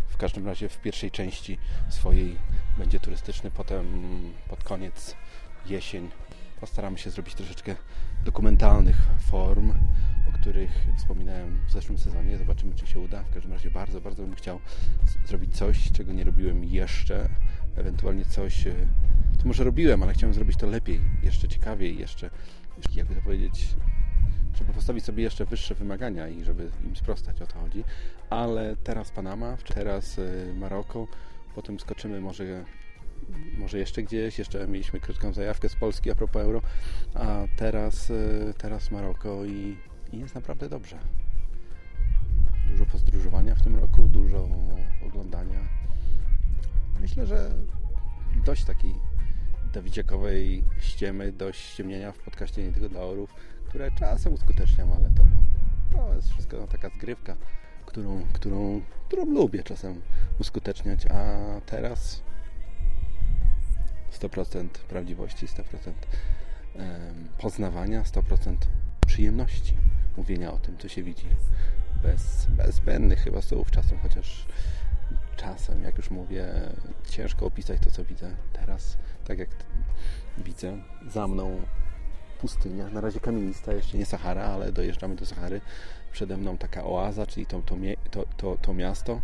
W 0.09 0.17
każdym 0.17 0.47
razie 0.47 0.69
w 0.69 0.81
pierwszej 0.81 1.11
części 1.11 1.59
swojej 1.89 2.37
będzie 2.79 3.01
turystyczny, 3.01 3.51
potem 3.51 3.87
pod 4.49 4.65
koniec 4.65 5.17
jesień 5.67 6.11
postaramy 6.61 6.99
się 6.99 7.11
zrobić 7.11 7.35
troszeczkę 7.35 7.75
dokumentalnych 8.25 8.97
form, 9.31 9.73
o 10.29 10.33
których 10.33 10.87
wspominałem 10.99 11.61
w 11.69 11.73
zeszłym 11.73 11.99
sezonie. 11.99 12.39
Zobaczymy, 12.39 12.75
czy 12.75 12.87
się 12.87 13.01
uda. 13.01 13.23
W 13.23 13.35
każdym 13.35 13.53
razie 13.53 13.71
bardzo, 13.71 14.01
bardzo 14.01 14.23
bym 14.23 14.35
chciał 14.35 14.61
zrobić 15.27 15.57
coś, 15.57 15.93
czego 15.93 16.13
nie 16.13 16.25
robiłem 16.25 16.65
jeszcze. 16.65 17.29
Ewentualnie 17.77 18.25
coś, 18.25 18.67
e, 18.67 18.75
może 19.47 19.65
robiłem, 19.65 20.03
ale 20.03 20.13
chciałem 20.15 20.35
zrobić 20.35 20.57
to 20.57 20.67
lepiej, 20.67 21.01
jeszcze 21.23 21.49
ciekawiej, 21.49 21.99
jeszcze, 21.99 22.31
jakby 22.95 23.15
to 23.15 23.21
powiedzieć, 23.21 23.69
żeby 24.55 24.73
postawić 24.73 25.05
sobie 25.05 25.23
jeszcze 25.23 25.45
wyższe 25.45 25.75
wymagania 25.75 26.29
i 26.29 26.45
żeby 26.45 26.71
im 26.85 26.97
sprostać, 26.97 27.43
o 27.43 27.47
to 27.47 27.59
chodzi. 27.59 27.85
Ale 28.31 28.77
teraz 28.77 29.11
Panama, 29.11 29.57
teraz 29.75 30.19
e, 30.19 30.55
Maroko, 30.55 31.07
potem 31.55 31.81
skoczymy 31.81 32.21
może 32.21 32.65
może 33.59 33.79
jeszcze 33.79 34.03
gdzieś, 34.03 34.39
jeszcze 34.39 34.69
mieliśmy 34.69 35.01
krótką 35.01 35.33
zajawkę 35.33 35.69
z 35.69 35.77
Polski 35.77 36.11
a 36.11 36.15
propos 36.15 36.43
euro, 36.43 36.63
a 37.15 37.45
teraz, 37.57 38.11
e, 38.11 38.55
teraz 38.59 38.91
Maroko 38.91 39.45
i, 39.45 39.77
i 40.13 40.19
jest 40.19 40.35
naprawdę 40.35 40.69
dobrze. 40.69 40.99
Dużo 42.71 42.87
podróżowania 42.87 43.55
w 43.55 43.63
tym 43.63 43.77
roku, 43.77 44.03
dużo 44.03 44.49
oglądania. 45.07 45.61
Myślę, 47.01 47.27
że 47.27 47.51
dość 48.45 48.65
takiej 48.65 48.95
Dawidziakowej 49.77 50.65
ściemy, 50.81 51.33
dość 51.33 51.61
ściemnienia 51.61 52.13
w 52.13 52.19
podcaście 52.19 52.63
nie 52.63 52.73
tylko 52.73 52.89
dla 52.89 53.01
orów, 53.01 53.35
które 53.69 53.91
czasem 53.91 54.33
uskuteczniam, 54.33 54.93
ale 54.93 55.11
to, 55.11 55.23
to 55.97 56.15
jest 56.15 56.31
wszystko 56.31 56.67
taka 56.67 56.89
zgrywka, 56.89 57.37
którą, 57.87 58.27
którą, 58.33 58.81
którą 59.09 59.25
lubię 59.25 59.63
czasem 59.63 60.01
uskuteczniać, 60.41 61.07
a 61.07 61.37
teraz 61.67 62.23
100% 64.21 64.69
prawdziwości, 64.69 65.47
100% 65.47 65.63
em, 66.77 67.29
poznawania, 67.39 68.03
100% 68.03 68.57
przyjemności 69.07 69.77
mówienia 70.17 70.53
o 70.53 70.59
tym, 70.59 70.79
co 70.79 70.89
się 70.89 71.03
widzi. 71.03 71.27
Bez, 72.03 72.47
bez 72.47 72.75
zbędnych 72.75 73.19
chyba 73.19 73.43
słów 73.43 73.71
czasem, 73.71 73.99
chociaż 73.99 74.47
czasem, 75.37 75.83
jak 75.83 75.97
już 75.97 76.11
mówię, 76.11 76.47
ciężko 77.11 77.47
opisać 77.47 77.81
to, 77.81 77.91
co 77.91 78.05
widzę. 78.05 78.31
Teraz, 78.53 78.99
tak 79.27 79.39
jak 79.39 79.49
widzę, 80.39 80.79
za 81.09 81.29
mną 81.29 81.63
pustynia, 82.41 82.89
na 82.89 83.01
razie 83.01 83.21
kamienista, 83.21 83.73
jeszcze 83.73 83.99
nie 83.99 84.07
Sahara, 84.07 84.43
ale 84.43 84.73
dojeżdżamy 84.73 85.17
do 85.17 85.27
Sahary. 85.27 85.61
Przede 86.13 86.37
mną 86.37 86.59
taka 86.59 86.85
oaza, 86.85 87.27
czyli 87.27 87.47
to, 87.47 87.63
to, 87.63 87.77
to, 88.11 88.25
to, 88.37 88.57
to 88.63 88.75
miasto, 88.75 89.21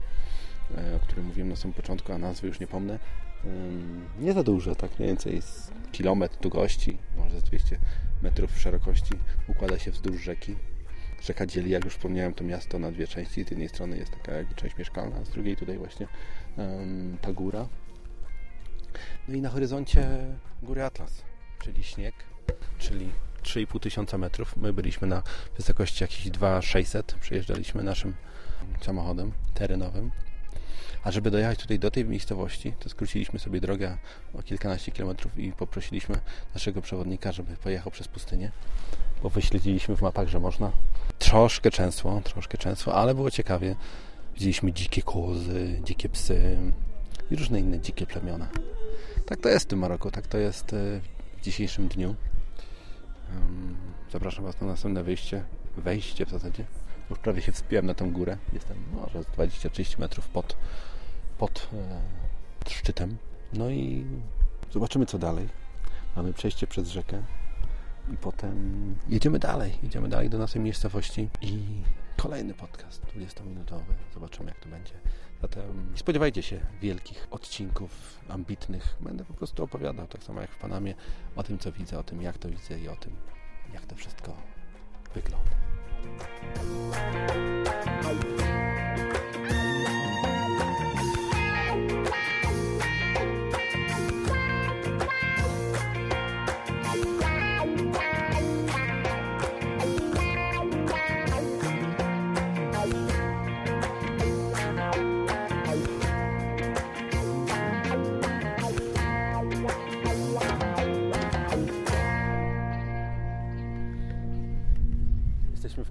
e, 0.76 0.96
o 0.96 0.98
którym 0.98 1.26
mówiłem 1.26 1.48
na 1.48 1.56
samym 1.56 1.74
początku, 1.74 2.12
a 2.12 2.18
nazwy 2.18 2.48
już 2.48 2.60
nie 2.60 2.66
pomnę. 2.66 2.98
Nie 4.18 4.32
za 4.32 4.42
duże, 4.42 4.76
tak 4.76 4.98
mniej 4.98 5.08
więcej 5.08 5.42
z 5.42 5.70
kilometr 5.92 6.38
długości, 6.40 6.98
może 7.16 7.40
z 7.40 7.42
200 7.42 7.78
metrów 8.22 8.58
szerokości, 8.58 9.14
układa 9.48 9.78
się 9.78 9.90
wzdłuż 9.90 10.22
rzeki. 10.22 10.56
Rzeka 11.22 11.46
dzieli, 11.46 11.70
jak 11.70 11.84
już 11.84 11.94
wspomniałem, 11.94 12.34
to 12.34 12.44
miasto 12.44 12.78
na 12.78 12.92
dwie 12.92 13.06
części. 13.06 13.44
Z 13.44 13.50
jednej 13.50 13.68
strony 13.68 13.98
jest 13.98 14.12
taka 14.12 14.32
część 14.56 14.76
mieszkalna, 14.76 15.16
a 15.16 15.24
z 15.24 15.30
drugiej 15.30 15.56
tutaj 15.56 15.78
właśnie 15.78 16.08
ta 17.20 17.32
góra. 17.32 17.68
No 19.28 19.34
i 19.34 19.40
na 19.40 19.50
horyzoncie 19.50 20.26
góry 20.62 20.84
Atlas, 20.84 21.22
czyli 21.62 21.84
śnieg, 21.84 22.14
czyli 22.78 23.10
3,5 23.42 23.80
tysiąca 23.80 24.18
metrów. 24.18 24.56
My 24.56 24.72
byliśmy 24.72 25.08
na 25.08 25.22
wysokości 25.56 26.04
jakieś 26.04 26.30
2,600. 26.30 27.14
Przejeżdżaliśmy 27.20 27.82
naszym 27.82 28.14
samochodem 28.80 29.32
terenowym. 29.54 30.10
A 31.04 31.10
żeby 31.10 31.30
dojechać 31.30 31.58
tutaj 31.58 31.78
do 31.78 31.90
tej 31.90 32.04
miejscowości, 32.04 32.72
to 32.78 32.88
skróciliśmy 32.88 33.38
sobie 33.38 33.60
drogę 33.60 33.98
o 34.34 34.42
kilkanaście 34.42 34.92
kilometrów 34.92 35.38
i 35.38 35.52
poprosiliśmy 35.52 36.20
naszego 36.54 36.82
przewodnika, 36.82 37.32
żeby 37.32 37.56
pojechał 37.56 37.92
przez 37.92 38.08
pustynię, 38.08 38.50
bo 39.22 39.30
wyśledziliśmy 39.30 39.96
w 39.96 40.02
mapach, 40.02 40.28
że 40.28 40.40
można. 40.40 40.72
Troszkę 41.18 41.70
często, 41.70 42.20
troszkę 42.24 42.58
często, 42.58 42.94
ale 42.94 43.14
było 43.14 43.30
ciekawie. 43.30 43.76
Widzieliśmy 44.34 44.72
dzikie 44.72 45.02
kozy, 45.02 45.80
dzikie 45.84 46.08
psy 46.08 46.58
i 47.30 47.36
różne 47.36 47.60
inne 47.60 47.80
dzikie 47.80 48.06
plemiona. 48.06 48.48
Tak 49.26 49.40
to 49.40 49.48
jest 49.48 49.64
w 49.64 49.68
tym 49.68 49.78
Maroku, 49.78 50.10
tak 50.10 50.26
to 50.26 50.38
jest 50.38 50.72
e, 50.72 51.00
w 51.36 51.40
dzisiejszym 51.42 51.88
dniu. 51.88 52.14
Zapraszam 54.12 54.44
Was 54.44 54.60
na 54.60 54.66
następne 54.66 55.04
wyjście, 55.04 55.44
wejście 55.76 56.26
w 56.26 56.30
zasadzie. 56.30 56.64
Już 57.10 57.18
prawie 57.18 57.42
się 57.42 57.52
wspiąłem 57.52 57.86
na 57.86 57.94
tą 57.94 58.12
górę. 58.12 58.36
Jestem 58.52 58.76
może 58.92 59.22
z 59.22 59.26
20-30 59.26 59.98
metrów 59.98 60.28
pod, 60.28 60.56
pod 61.38 61.68
e, 61.72 62.70
szczytem. 62.70 63.16
No 63.52 63.70
i 63.70 64.04
zobaczymy 64.72 65.06
co 65.06 65.18
dalej. 65.18 65.48
Mamy 66.16 66.32
przejście 66.32 66.66
przez 66.66 66.88
rzekę 66.88 67.22
i 68.12 68.16
potem 68.16 68.94
jedziemy 69.08 69.38
dalej. 69.38 69.78
Jedziemy 69.82 70.08
dalej 70.08 70.30
do 70.30 70.38
naszej 70.38 70.62
miejscowości 70.62 71.28
i 71.40 71.58
kolejny 72.16 72.54
podcast 72.54 73.02
20-minutowy. 73.02 73.94
Zobaczymy 74.14 74.48
jak 74.48 74.60
to 74.60 74.68
będzie. 74.68 74.94
Zatem 75.42 75.90
nie 75.92 75.98
spodziewajcie 75.98 76.42
się 76.42 76.60
wielkich 76.80 77.26
odcinków, 77.30 78.20
ambitnych. 78.28 78.96
Będę 79.00 79.24
po 79.24 79.34
prostu 79.34 79.64
opowiadał, 79.64 80.06
tak 80.06 80.22
samo 80.22 80.40
jak 80.40 80.50
w 80.50 80.58
Panamie, 80.58 80.94
o 81.36 81.42
tym 81.42 81.58
co 81.58 81.72
widzę, 81.72 81.98
o 81.98 82.02
tym 82.02 82.22
jak 82.22 82.38
to 82.38 82.48
widzę 82.48 82.78
i 82.78 82.88
o 82.88 82.96
tym 82.96 83.16
jak 83.74 83.86
to 83.86 83.96
wszystko 83.96 84.36
wygląda. 85.14 85.50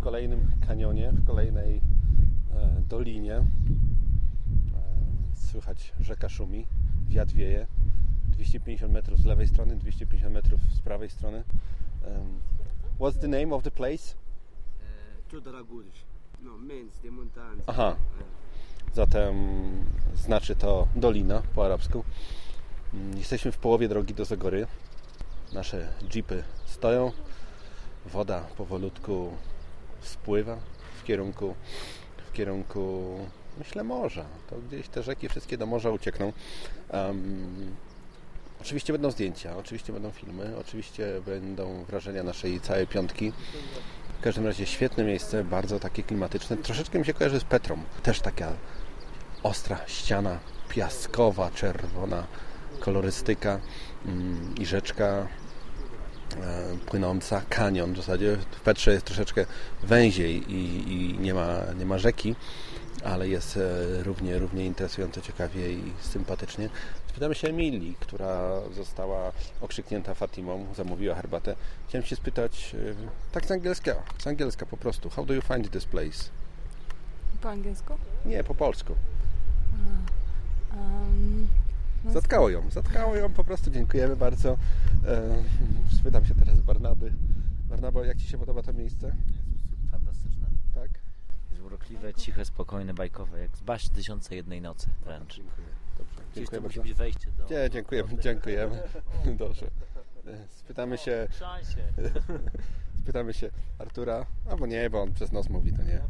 Kolejnym 0.02 0.52
kanionie, 0.68 1.12
w 1.12 1.26
kolejnej 1.26 1.82
e, 2.54 2.82
dolinie. 2.90 3.36
E, 3.36 3.46
słychać 5.34 5.94
rzeka 6.00 6.30
szumi, 6.30 6.68
wiatr 7.08 7.34
wieje. 7.34 7.68
250 8.30 8.94
metrów 8.94 9.20
z 9.20 9.26
lewej 9.26 9.48
strony, 9.48 9.76
250 9.76 10.34
metrów 10.34 10.62
z 10.62 10.82
prawej 10.82 11.10
strony. 11.10 11.44
What's 13.00 13.20
the 13.20 13.28
name 13.28 13.56
of 13.56 13.64
the 13.64 13.72
place? 13.72 14.16
Chodragures. 15.32 15.96
No, 16.42 16.58
Mens 16.58 17.00
de 17.04 17.12
Montagne. 17.12 17.64
Aha. 17.68 17.96
Zatem 18.94 19.36
znaczy 20.16 20.56
to 20.56 20.88
dolina 20.96 21.42
po 21.56 21.66
arabsku. 21.66 22.04
Mm, 22.94 23.18
Jesteśmy 23.18 23.52
w 23.52 23.58
połowie 23.58 23.88
drogi 23.88 24.14
do 24.14 24.26
Zagory. 24.26 24.68
Nasze 25.54 25.94
jeepy 26.16 26.44
stoją. 26.66 27.12
Woda 28.06 28.42
powolutku 28.58 29.32
spływa 30.02 30.58
w 31.02 31.04
kierunku, 31.04 31.56
w 32.30 32.34
kierunku 32.34 33.18
myślę 33.58 33.84
morza. 33.84 34.26
To 34.50 34.56
gdzieś 34.68 34.88
te 34.88 35.04
rzeki 35.04 35.30
wszystkie 35.30 35.58
do 35.58 35.66
morza 35.66 35.90
uciekną. 35.90 36.34
Em, 36.90 37.76
oczywiście 38.62 38.94
będą 38.94 39.12
zdjęcia, 39.12 39.58
oczywiście 39.58 39.94
będą 39.94 40.12
filmy, 40.12 40.58
oczywiście 40.58 41.22
będą 41.26 41.84
wrażenia 41.84 42.24
naszej 42.24 42.62
całej 42.62 42.88
piątki. 42.88 43.32
W 44.20 44.24
każdym 44.24 44.46
razie 44.46 44.66
świetne 44.66 45.04
miejsce, 45.04 45.44
bardzo 45.44 45.80
takie 45.80 46.04
klimatyczne. 46.04 46.58
Troszeczkę 46.58 47.00
mi 47.00 47.06
się 47.06 47.14
kojarzy 47.14 47.40
z 47.40 47.44
Petrą. 47.44 47.78
Też 48.04 48.22
taka 48.22 48.54
ostra 49.44 49.80
ściana 49.88 50.40
piaskowa, 50.70 51.52
czerwona 51.52 52.28
kolorystyka 52.80 53.60
mm, 54.06 54.56
i 54.60 54.66
rzeczka 54.66 55.28
płynąca, 56.86 57.42
kanion 57.50 57.94
w 57.94 57.98
zasadzie. 57.98 58.38
W 58.52 58.60
Petrze 58.60 58.92
jest 58.92 59.06
troszeczkę 59.06 59.46
węziej 59.84 60.52
i, 60.52 60.92
i 60.94 61.20
nie, 61.20 61.34
ma, 61.34 61.58
nie 61.80 61.86
ma 61.86 61.98
rzeki, 61.98 62.36
ale 63.04 63.28
jest 63.28 63.58
e, 63.58 64.04
równie, 64.04 64.40
równie 64.40 64.66
interesująco, 64.66 65.22
ciekawie 65.22 65.72
i 65.72 65.94
sympatycznie. 66.02 66.70
Spytamy 67.08 67.36
się 67.36 67.48
Emilii, 67.48 67.96
która 68.00 68.62
została 68.76 69.32
okrzyknięta 69.62 70.14
Fatimą, 70.14 70.66
zamówiła 70.76 71.16
herbatę. 71.16 71.56
Chciałem 71.88 72.08
się 72.08 72.16
spytać, 72.16 72.76
e, 72.76 73.32
tak 73.32 73.46
z 73.46 73.52
angielska, 73.52 73.96
z 74.18 74.28
angielska 74.28 74.66
po 74.66 74.78
prostu, 74.78 75.10
how 75.10 75.26
do 75.26 75.34
you 75.34 75.42
find 75.42 75.72
this 75.72 75.86
place? 75.86 76.30
Po 77.42 77.50
angielsku? 77.50 77.94
Nie, 78.26 78.44
po 78.44 78.56
polsku. 78.56 78.96
Um, 80.74 81.48
no, 82.04 82.11
Zatkało 82.22 82.50
ją, 82.50 82.70
zatkało 82.70 83.16
ją 83.16 83.34
po 83.34 83.44
prostu, 83.44 83.72
dziękujemy 83.72 84.16
bardzo. 84.16 84.58
E, 85.08 85.44
spytam 86.00 86.26
się 86.26 86.36
teraz 86.36 86.62
Barnaby. 86.62 87.14
Barnabo, 87.70 88.04
jak 88.04 88.18
Ci 88.18 88.28
się 88.28 88.38
podoba 88.38 88.64
to 88.64 88.74
miejsce? 88.74 89.16
Fantastyczne. 89.92 90.46
Tak? 90.74 90.90
Jest 91.52 91.62
urokliwe, 91.62 92.14
ciche, 92.14 92.46
spokojne, 92.46 92.94
bajkowe, 92.94 93.40
jak 93.40 93.58
z 93.58 93.62
baśni 93.62 93.96
Tysiące 93.96 94.36
Jednej 94.36 94.62
Nocy 94.62 94.90
wręcz. 95.06 95.36
Dziękuję. 95.36 95.68
Dobrze, 95.98 96.22
Gdzieś 96.32 96.36
dziękuję 96.36 96.62
to 96.62 96.68
musi 96.68 96.82
być 96.82 96.94
wejście 96.94 97.32
do... 97.32 97.44
Nie, 97.50 97.70
dziękujemy, 97.70 98.18
dziękujemy. 98.18 98.84
Dobrze. 99.38 99.66
E, 100.28 100.48
Spytamy 100.50 100.98
się. 100.98 101.28
spytamy 103.04 103.34
się 103.34 103.50
Artura, 103.80 104.26
albo 104.50 104.66
nie, 104.68 104.90
bo 104.90 105.02
on 105.02 105.14
przez 105.14 105.32
nos 105.32 105.50
mówi, 105.50 105.74
to 105.74 105.84
nie. 105.84 106.02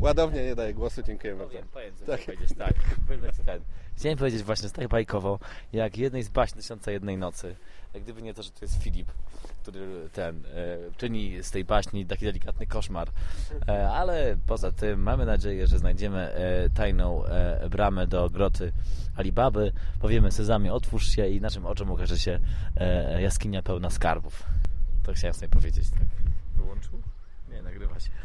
Ładownie 0.00 0.44
nie 0.44 0.54
daje 0.54 0.74
głosu, 0.74 1.02
dziękuję 1.02 1.34
bardzo. 1.34 1.50
Powiem, 1.52 1.68
powiem, 1.68 1.94
co 1.94 2.06
Tak. 2.06 2.20
tak. 2.24 2.74
powiedzieć, 3.06 3.36
tak. 3.38 3.44
Ten. 3.46 3.60
Chciałem 3.96 4.18
powiedzieć 4.18 4.42
właśnie, 4.42 4.70
tak 4.70 4.88
bajkowo, 4.88 5.38
jak 5.72 5.98
jednej 5.98 6.22
z 6.22 6.28
baśni 6.28 6.62
Tysiąca 6.62 6.90
Jednej 6.90 7.16
Nocy. 7.18 7.56
Gdyby 8.02 8.22
nie 8.22 8.34
to, 8.34 8.42
że 8.42 8.50
to 8.50 8.58
jest 8.62 8.82
Filip, 8.82 9.12
który 9.62 10.08
ten, 10.12 10.36
e, 10.46 10.78
czyni 10.96 11.42
z 11.42 11.50
tej 11.50 11.64
baśni 11.64 12.06
taki 12.06 12.24
delikatny 12.24 12.66
koszmar. 12.66 13.08
E, 13.68 13.90
ale 13.90 14.36
poza 14.46 14.72
tym 14.72 15.02
mamy 15.02 15.26
nadzieję, 15.26 15.66
że 15.66 15.78
znajdziemy 15.78 16.18
e, 16.18 16.70
tajną 16.70 17.24
e, 17.24 17.68
bramę 17.70 18.06
do 18.06 18.30
groty 18.30 18.72
Alibaby. 19.16 19.72
Powiemy 20.00 20.32
Sezamie, 20.32 20.72
otwórz 20.72 21.08
się 21.08 21.28
i 21.28 21.40
naszym 21.40 21.66
oczom 21.66 21.90
ukaże 21.90 22.18
się 22.18 22.40
e, 22.76 23.22
jaskinia 23.22 23.62
pełna 23.62 23.90
skarbów. 23.90 24.42
To 25.02 25.12
chciałem 25.12 25.34
sobie 25.34 25.48
powiedzieć, 25.48 25.90
tak. 25.90 26.00
Wyłączył? 26.56 27.02
Nie, 27.50 27.62
nagrywa 27.62 28.00
się. 28.00 28.10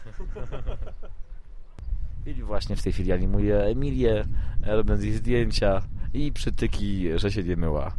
Filip 2.24 2.46
właśnie 2.46 2.76
w 2.76 2.84
tej 2.84 2.94
chwili 2.94 3.12
animuje 3.12 3.64
Emilię, 3.64 4.26
e, 4.64 4.76
robiąc 4.76 5.04
jej 5.04 5.14
zdjęcia 5.14 5.82
i 6.14 6.32
przytyki, 6.32 7.08
że 7.16 7.32
się 7.32 7.44
nie 7.44 7.56
myła. 7.56 7.96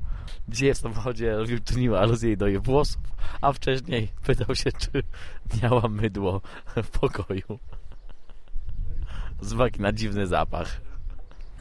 Dzisiaj 0.48 0.74
w 0.74 0.78
samochodzie 0.78 1.36
czyniła 1.64 2.00
aluzję 2.00 2.36
do 2.36 2.46
jej 2.46 2.58
włosów, 2.58 3.02
a 3.40 3.52
wcześniej 3.52 4.08
pytał 4.26 4.56
się, 4.56 4.72
czy 4.72 5.02
miała 5.62 5.88
mydło 5.88 6.40
w 6.76 6.98
pokoju. 6.98 7.58
Z 9.40 9.52
uwagi 9.52 9.80
na 9.80 9.92
dziwny 9.92 10.26
zapach. 10.26 10.80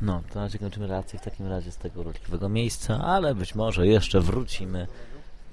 No, 0.01 0.21
to 0.29 0.35
na 0.35 0.41
razie 0.41 0.59
kończymy 0.59 0.87
relację 0.87 1.19
w 1.19 1.21
takim 1.21 1.47
razie 1.47 1.71
z 1.71 1.77
tego 1.77 2.01
urokliwego 2.01 2.49
miejsca, 2.49 3.03
ale 3.03 3.35
być 3.35 3.55
może 3.55 3.87
jeszcze 3.87 4.21
wrócimy, 4.21 4.87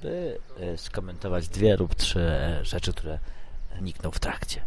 by 0.02 0.38
e, 0.60 0.78
skomentować 0.78 1.48
dwie 1.48 1.76
lub 1.76 1.94
trzy 1.94 2.20
e, 2.20 2.64
rzeczy, 2.64 2.92
które 2.92 3.18
nikną 3.80 4.10
w 4.10 4.20
trakcie. 4.20 4.60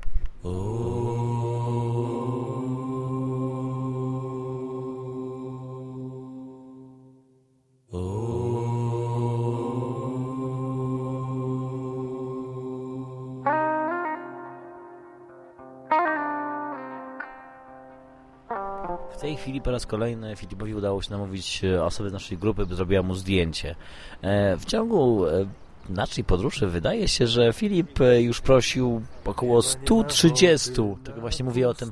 Chwili 19.44 19.62
po 19.62 19.72
raz 19.72 19.86
kolejny 19.86 20.36
Filipowi 20.36 20.76
udało 20.76 21.02
się 21.02 21.12
namówić 21.12 21.64
e, 21.64 21.84
osobę 21.84 22.10
z 22.10 22.14
naszej 22.14 22.38
grupy, 22.38 22.66
by 22.66 22.76
zrobiła 22.76 23.04
mu 23.04 23.16
zdjęcie. 23.16 23.76
E, 24.22 24.58
W 24.58 24.66
ciągu 24.66 25.26
e, 25.28 25.46
naszej 25.90 26.24
podróży 26.24 26.68
wydaje 26.68 27.08
się, 27.08 27.28
że 27.28 27.54
Filip 27.54 28.00
już 28.20 28.42
prosił 28.42 29.02
około 29.26 29.62
130. 29.62 30.72
Tak 31.04 31.20
właśnie 31.20 31.46
mówię 31.46 31.70
o 31.70 31.74
tym, 31.74 31.92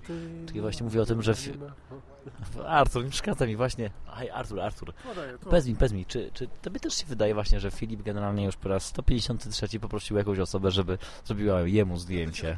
właśnie 0.62 0.84
mówię 0.84 1.02
o 1.02 1.06
tym, 1.06 1.22
że... 1.22 1.34
Artur, 2.68 3.04
nie 3.04 3.10
przeszkadza 3.10 3.46
mi 3.46 3.56
właśnie. 3.56 3.90
Aj, 4.14 4.30
Artur, 4.30 4.60
Artur. 4.60 4.94
Powiedz 5.44 5.66
mi, 5.66 5.76
powiedz 5.76 5.94
mi, 5.94 6.06
czy, 6.06 6.32
czy 6.34 6.48
tobie 6.62 6.80
też 6.80 6.94
się 6.94 7.06
wydaje 7.06 7.34
właśnie, 7.34 7.60
że 7.60 7.72
Filip 7.72 8.02
generalnie 8.02 8.46
już 8.46 8.56
po 8.56 8.70
raz 8.70 8.86
153 8.86 9.80
poprosił 9.80 10.18
jakąś 10.18 10.40
osobę, 10.40 10.72
żeby 10.72 10.98
zrobiła 11.26 11.62
jemu 11.62 11.98
zdjęcie? 11.98 12.58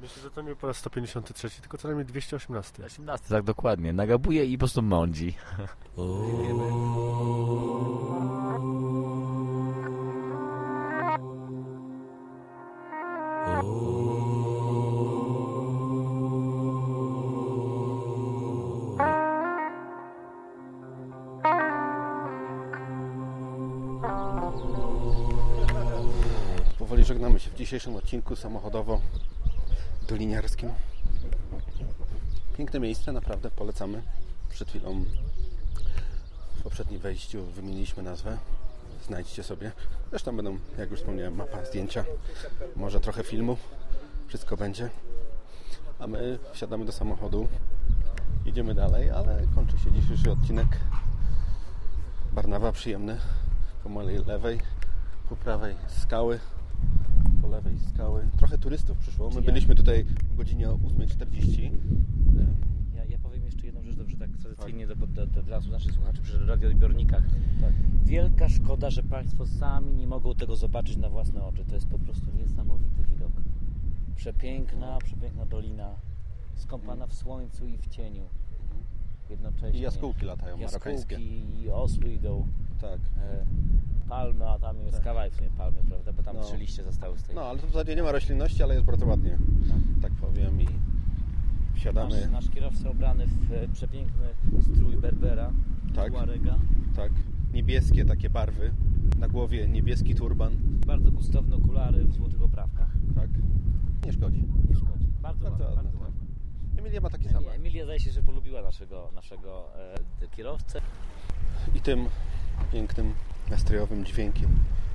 Myślę, 0.00 0.22
że 0.22 0.30
to 0.30 0.42
nie 0.42 0.56
po 0.56 0.66
raz 0.66 0.76
153, 0.76 1.50
tylko 1.50 1.78
co 1.78 1.88
najmniej 1.88 2.06
218. 2.06 2.84
18, 2.84 3.28
tak 3.28 3.44
dokładnie. 3.44 3.92
Nagabuje 3.92 4.44
i 4.44 4.56
po 4.56 4.58
prostu 4.58 4.82
mądzi. 4.82 5.34
Powoli 26.92 27.06
żegnamy 27.06 27.40
się 27.40 27.50
w 27.50 27.54
dzisiejszym 27.54 27.96
odcinku 27.96 28.34
samochodowo-doliniarskim. 28.34 30.72
Piękne 32.56 32.80
miejsce, 32.80 33.12
naprawdę 33.12 33.50
polecamy. 33.50 34.02
Przed 34.50 34.68
chwilą 34.68 35.04
w 36.56 36.62
poprzednim 36.62 37.00
wejściu 37.00 37.44
wymieniliśmy 37.44 38.02
nazwę. 38.02 38.38
Znajdźcie 39.06 39.42
sobie. 39.42 39.72
Zresztą 40.10 40.36
będą, 40.36 40.58
jak 40.78 40.90
już 40.90 41.00
wspomniałem, 41.00 41.34
mapa, 41.34 41.64
zdjęcia, 41.64 42.04
może 42.76 43.00
trochę 43.00 43.24
filmu. 43.24 43.56
Wszystko 44.28 44.56
będzie. 44.56 44.90
A 45.98 46.06
my 46.06 46.38
wsiadamy 46.52 46.84
do 46.84 46.92
samochodu. 46.92 47.48
Jedziemy 48.44 48.74
dalej, 48.74 49.10
ale 49.10 49.42
kończy 49.54 49.78
się 49.78 49.92
dzisiejszy 49.92 50.32
odcinek. 50.32 50.68
Barnawa 52.32 52.72
przyjemny. 52.72 53.18
Po 53.82 53.88
mojej 53.88 54.24
lewej, 54.24 54.60
po 55.28 55.36
prawej 55.36 55.76
skały, 55.88 56.40
lewej 57.52 57.78
skały. 57.94 58.28
Trochę 58.36 58.58
turystów 58.58 58.98
przyszło. 58.98 59.28
My 59.30 59.34
Ja- 59.34 59.42
byliśmy 59.42 59.74
tutaj 59.74 60.04
o 60.32 60.36
godzinie 60.36 60.68
8.40. 60.68 61.66
Em, 61.66 61.74
Ja, 62.96 63.04
ja 63.04 63.18
powiem 63.18 63.44
jeszcze 63.44 63.66
jedną 63.66 63.82
rzecz, 63.82 63.94
dobrze 63.96 64.16
tak 64.16 64.30
tradycyjnie 64.36 64.86
do, 64.86 64.94
do, 64.96 65.26
do, 65.26 65.42
dla 65.42 65.60
naszych 65.60 65.92
słuchaczy 65.92 66.22
przy 66.22 66.46
radioodbiornikach. 66.46 67.22
Tak. 67.60 67.72
Wielka 68.04 68.48
szkoda, 68.48 68.90
że 68.90 69.02
Państwo 69.02 69.46
sami 69.46 69.92
nie 69.94 70.06
mogą 70.06 70.34
tego 70.34 70.56
zobaczyć 70.56 70.96
na 70.96 71.08
własne 71.10 71.42
oczy. 71.44 71.64
To 71.64 71.74
jest 71.74 71.86
po 71.86 71.98
prostu 71.98 72.30
niesamowity 72.36 73.02
widok. 73.02 73.32
Przepiękna, 74.16 74.98
przepiękna 75.04 75.46
dolina, 75.46 75.94
skąpana 76.54 77.06
w 77.06 77.14
słońcu 77.14 77.66
i 77.66 77.78
w 77.78 77.86
cieniu. 77.88 78.22
Jednocześnie. 79.30 79.78
I 79.78 79.82
jaskółki 79.82 80.24
latają 80.26 80.56
marokańskie. 80.58 81.14
Jaskółki 81.14 81.60
i 81.62 81.70
osły 81.70 82.12
idą. 82.12 82.46
Tak. 82.82 83.00
E, 83.18 83.44
palmy, 84.08 84.48
a 84.50 84.58
tam 84.58 84.76
jest 84.80 84.92
Tak. 84.96 85.04
kawałek 85.04 85.32
w 85.32 85.36
sumie 85.36 85.50
palmy, 85.58 85.78
prawda? 85.88 86.12
Bo 86.12 86.22
tam 86.22 86.36
No. 86.36 86.42
trzy 86.42 86.56
liście 86.56 86.82
zostały 86.84 87.18
z 87.18 87.22
tej. 87.22 87.34
No, 87.34 87.42
ale 87.42 87.58
tu 87.58 87.66
w 87.66 87.70
zasadzie 87.72 87.96
nie 87.96 88.02
ma 88.02 88.12
roślinności, 88.12 88.62
ale 88.62 88.74
jest 88.74 88.86
bardzo 88.86 89.06
ładnie. 89.06 89.38
Tak 90.02 90.12
powiem 90.12 90.60
i 90.62 90.66
wsiadamy. 91.74 92.20
Nasz, 92.20 92.30
nasz 92.30 92.50
kierowca 92.50 92.90
ubrany 92.90 93.26
w 93.26 93.52
e, 93.52 93.68
przepiękny 93.68 94.26
strój 94.62 94.96
Berbera, 94.96 95.50
Tak. 95.94 96.12
Tuarega. 96.12 96.58
Tak. 96.96 97.12
Niebieskie 97.52 98.04
takie 98.04 98.30
barwy. 98.30 98.72
Na 99.18 99.28
głowie 99.28 99.68
niebieski 99.68 100.14
turban. 100.14 100.56
Bardzo 100.86 101.10
gustowne 101.12 101.56
okulary 101.56 102.04
w 102.04 102.12
złotych 102.14 102.42
oprawkach. 102.42 102.90
Tak. 103.14 103.30
Nie 104.06 104.12
szkodzi. 104.12 104.44
Nie 104.68 104.74
szkodzi. 104.76 105.06
Bardzo, 105.22 105.44
Bardzo 105.50 105.64
ładnie, 105.64 105.76
ładne, 105.76 105.92
bardzo 106.00 106.18
tak. 106.18 106.78
Emilia 106.78 107.00
ma 107.00 107.10
takie 107.10 107.28
same. 107.28 107.50
Emilia 107.50 107.84
zdaje 107.84 108.00
się, 108.00 108.10
że 108.12 108.22
polubiła 108.22 108.62
naszego, 108.62 109.10
naszego 109.14 109.68
e, 110.22 110.28
kierowcę. 110.36 110.80
I 111.74 111.80
tym 111.80 112.06
pięknym, 112.64 113.14
nastrojowym 113.50 114.04
dźwiękiem 114.04 114.48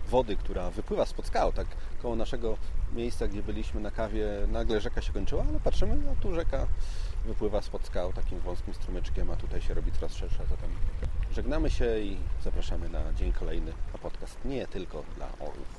wody, 0.10 0.36
która 0.36 0.72
wypływa 0.72 1.06
spod 1.06 1.26
skał, 1.26 1.54
tak 1.54 1.68
koło 2.02 2.16
naszego 2.16 2.58
miejsca, 2.94 3.28
gdzie 3.28 3.44
byliśmy 3.44 3.82
na 3.82 3.92
kawie, 3.92 4.28
nagle 4.52 4.82
rzeka 4.82 5.02
się 5.02 5.14
kończyła, 5.14 5.46
ale 5.50 5.60
patrzymy, 5.60 5.98
a 6.12 6.22
tu 6.22 6.36
rzeka 6.36 6.68
wypływa 7.26 7.62
spod 7.62 7.86
skał 7.86 8.14
takim 8.14 8.40
wąskim 8.40 8.74
strumyczkiem, 8.74 9.32
a 9.32 9.36
tutaj 9.36 9.62
się 9.62 9.74
robi 9.74 9.92
coraz 9.92 10.16
szersza, 10.16 10.46
zatem 10.50 10.70
żegnamy 11.32 11.70
się 11.70 12.00
i 12.00 12.18
zapraszamy 12.44 12.90
na 12.90 13.14
dzień 13.14 13.34
kolejny, 13.34 13.74
a 13.94 13.98
podcast 13.98 14.38
nie 14.46 14.68
tylko 14.68 15.04
dla 15.18 15.28
orłów. 15.40 15.77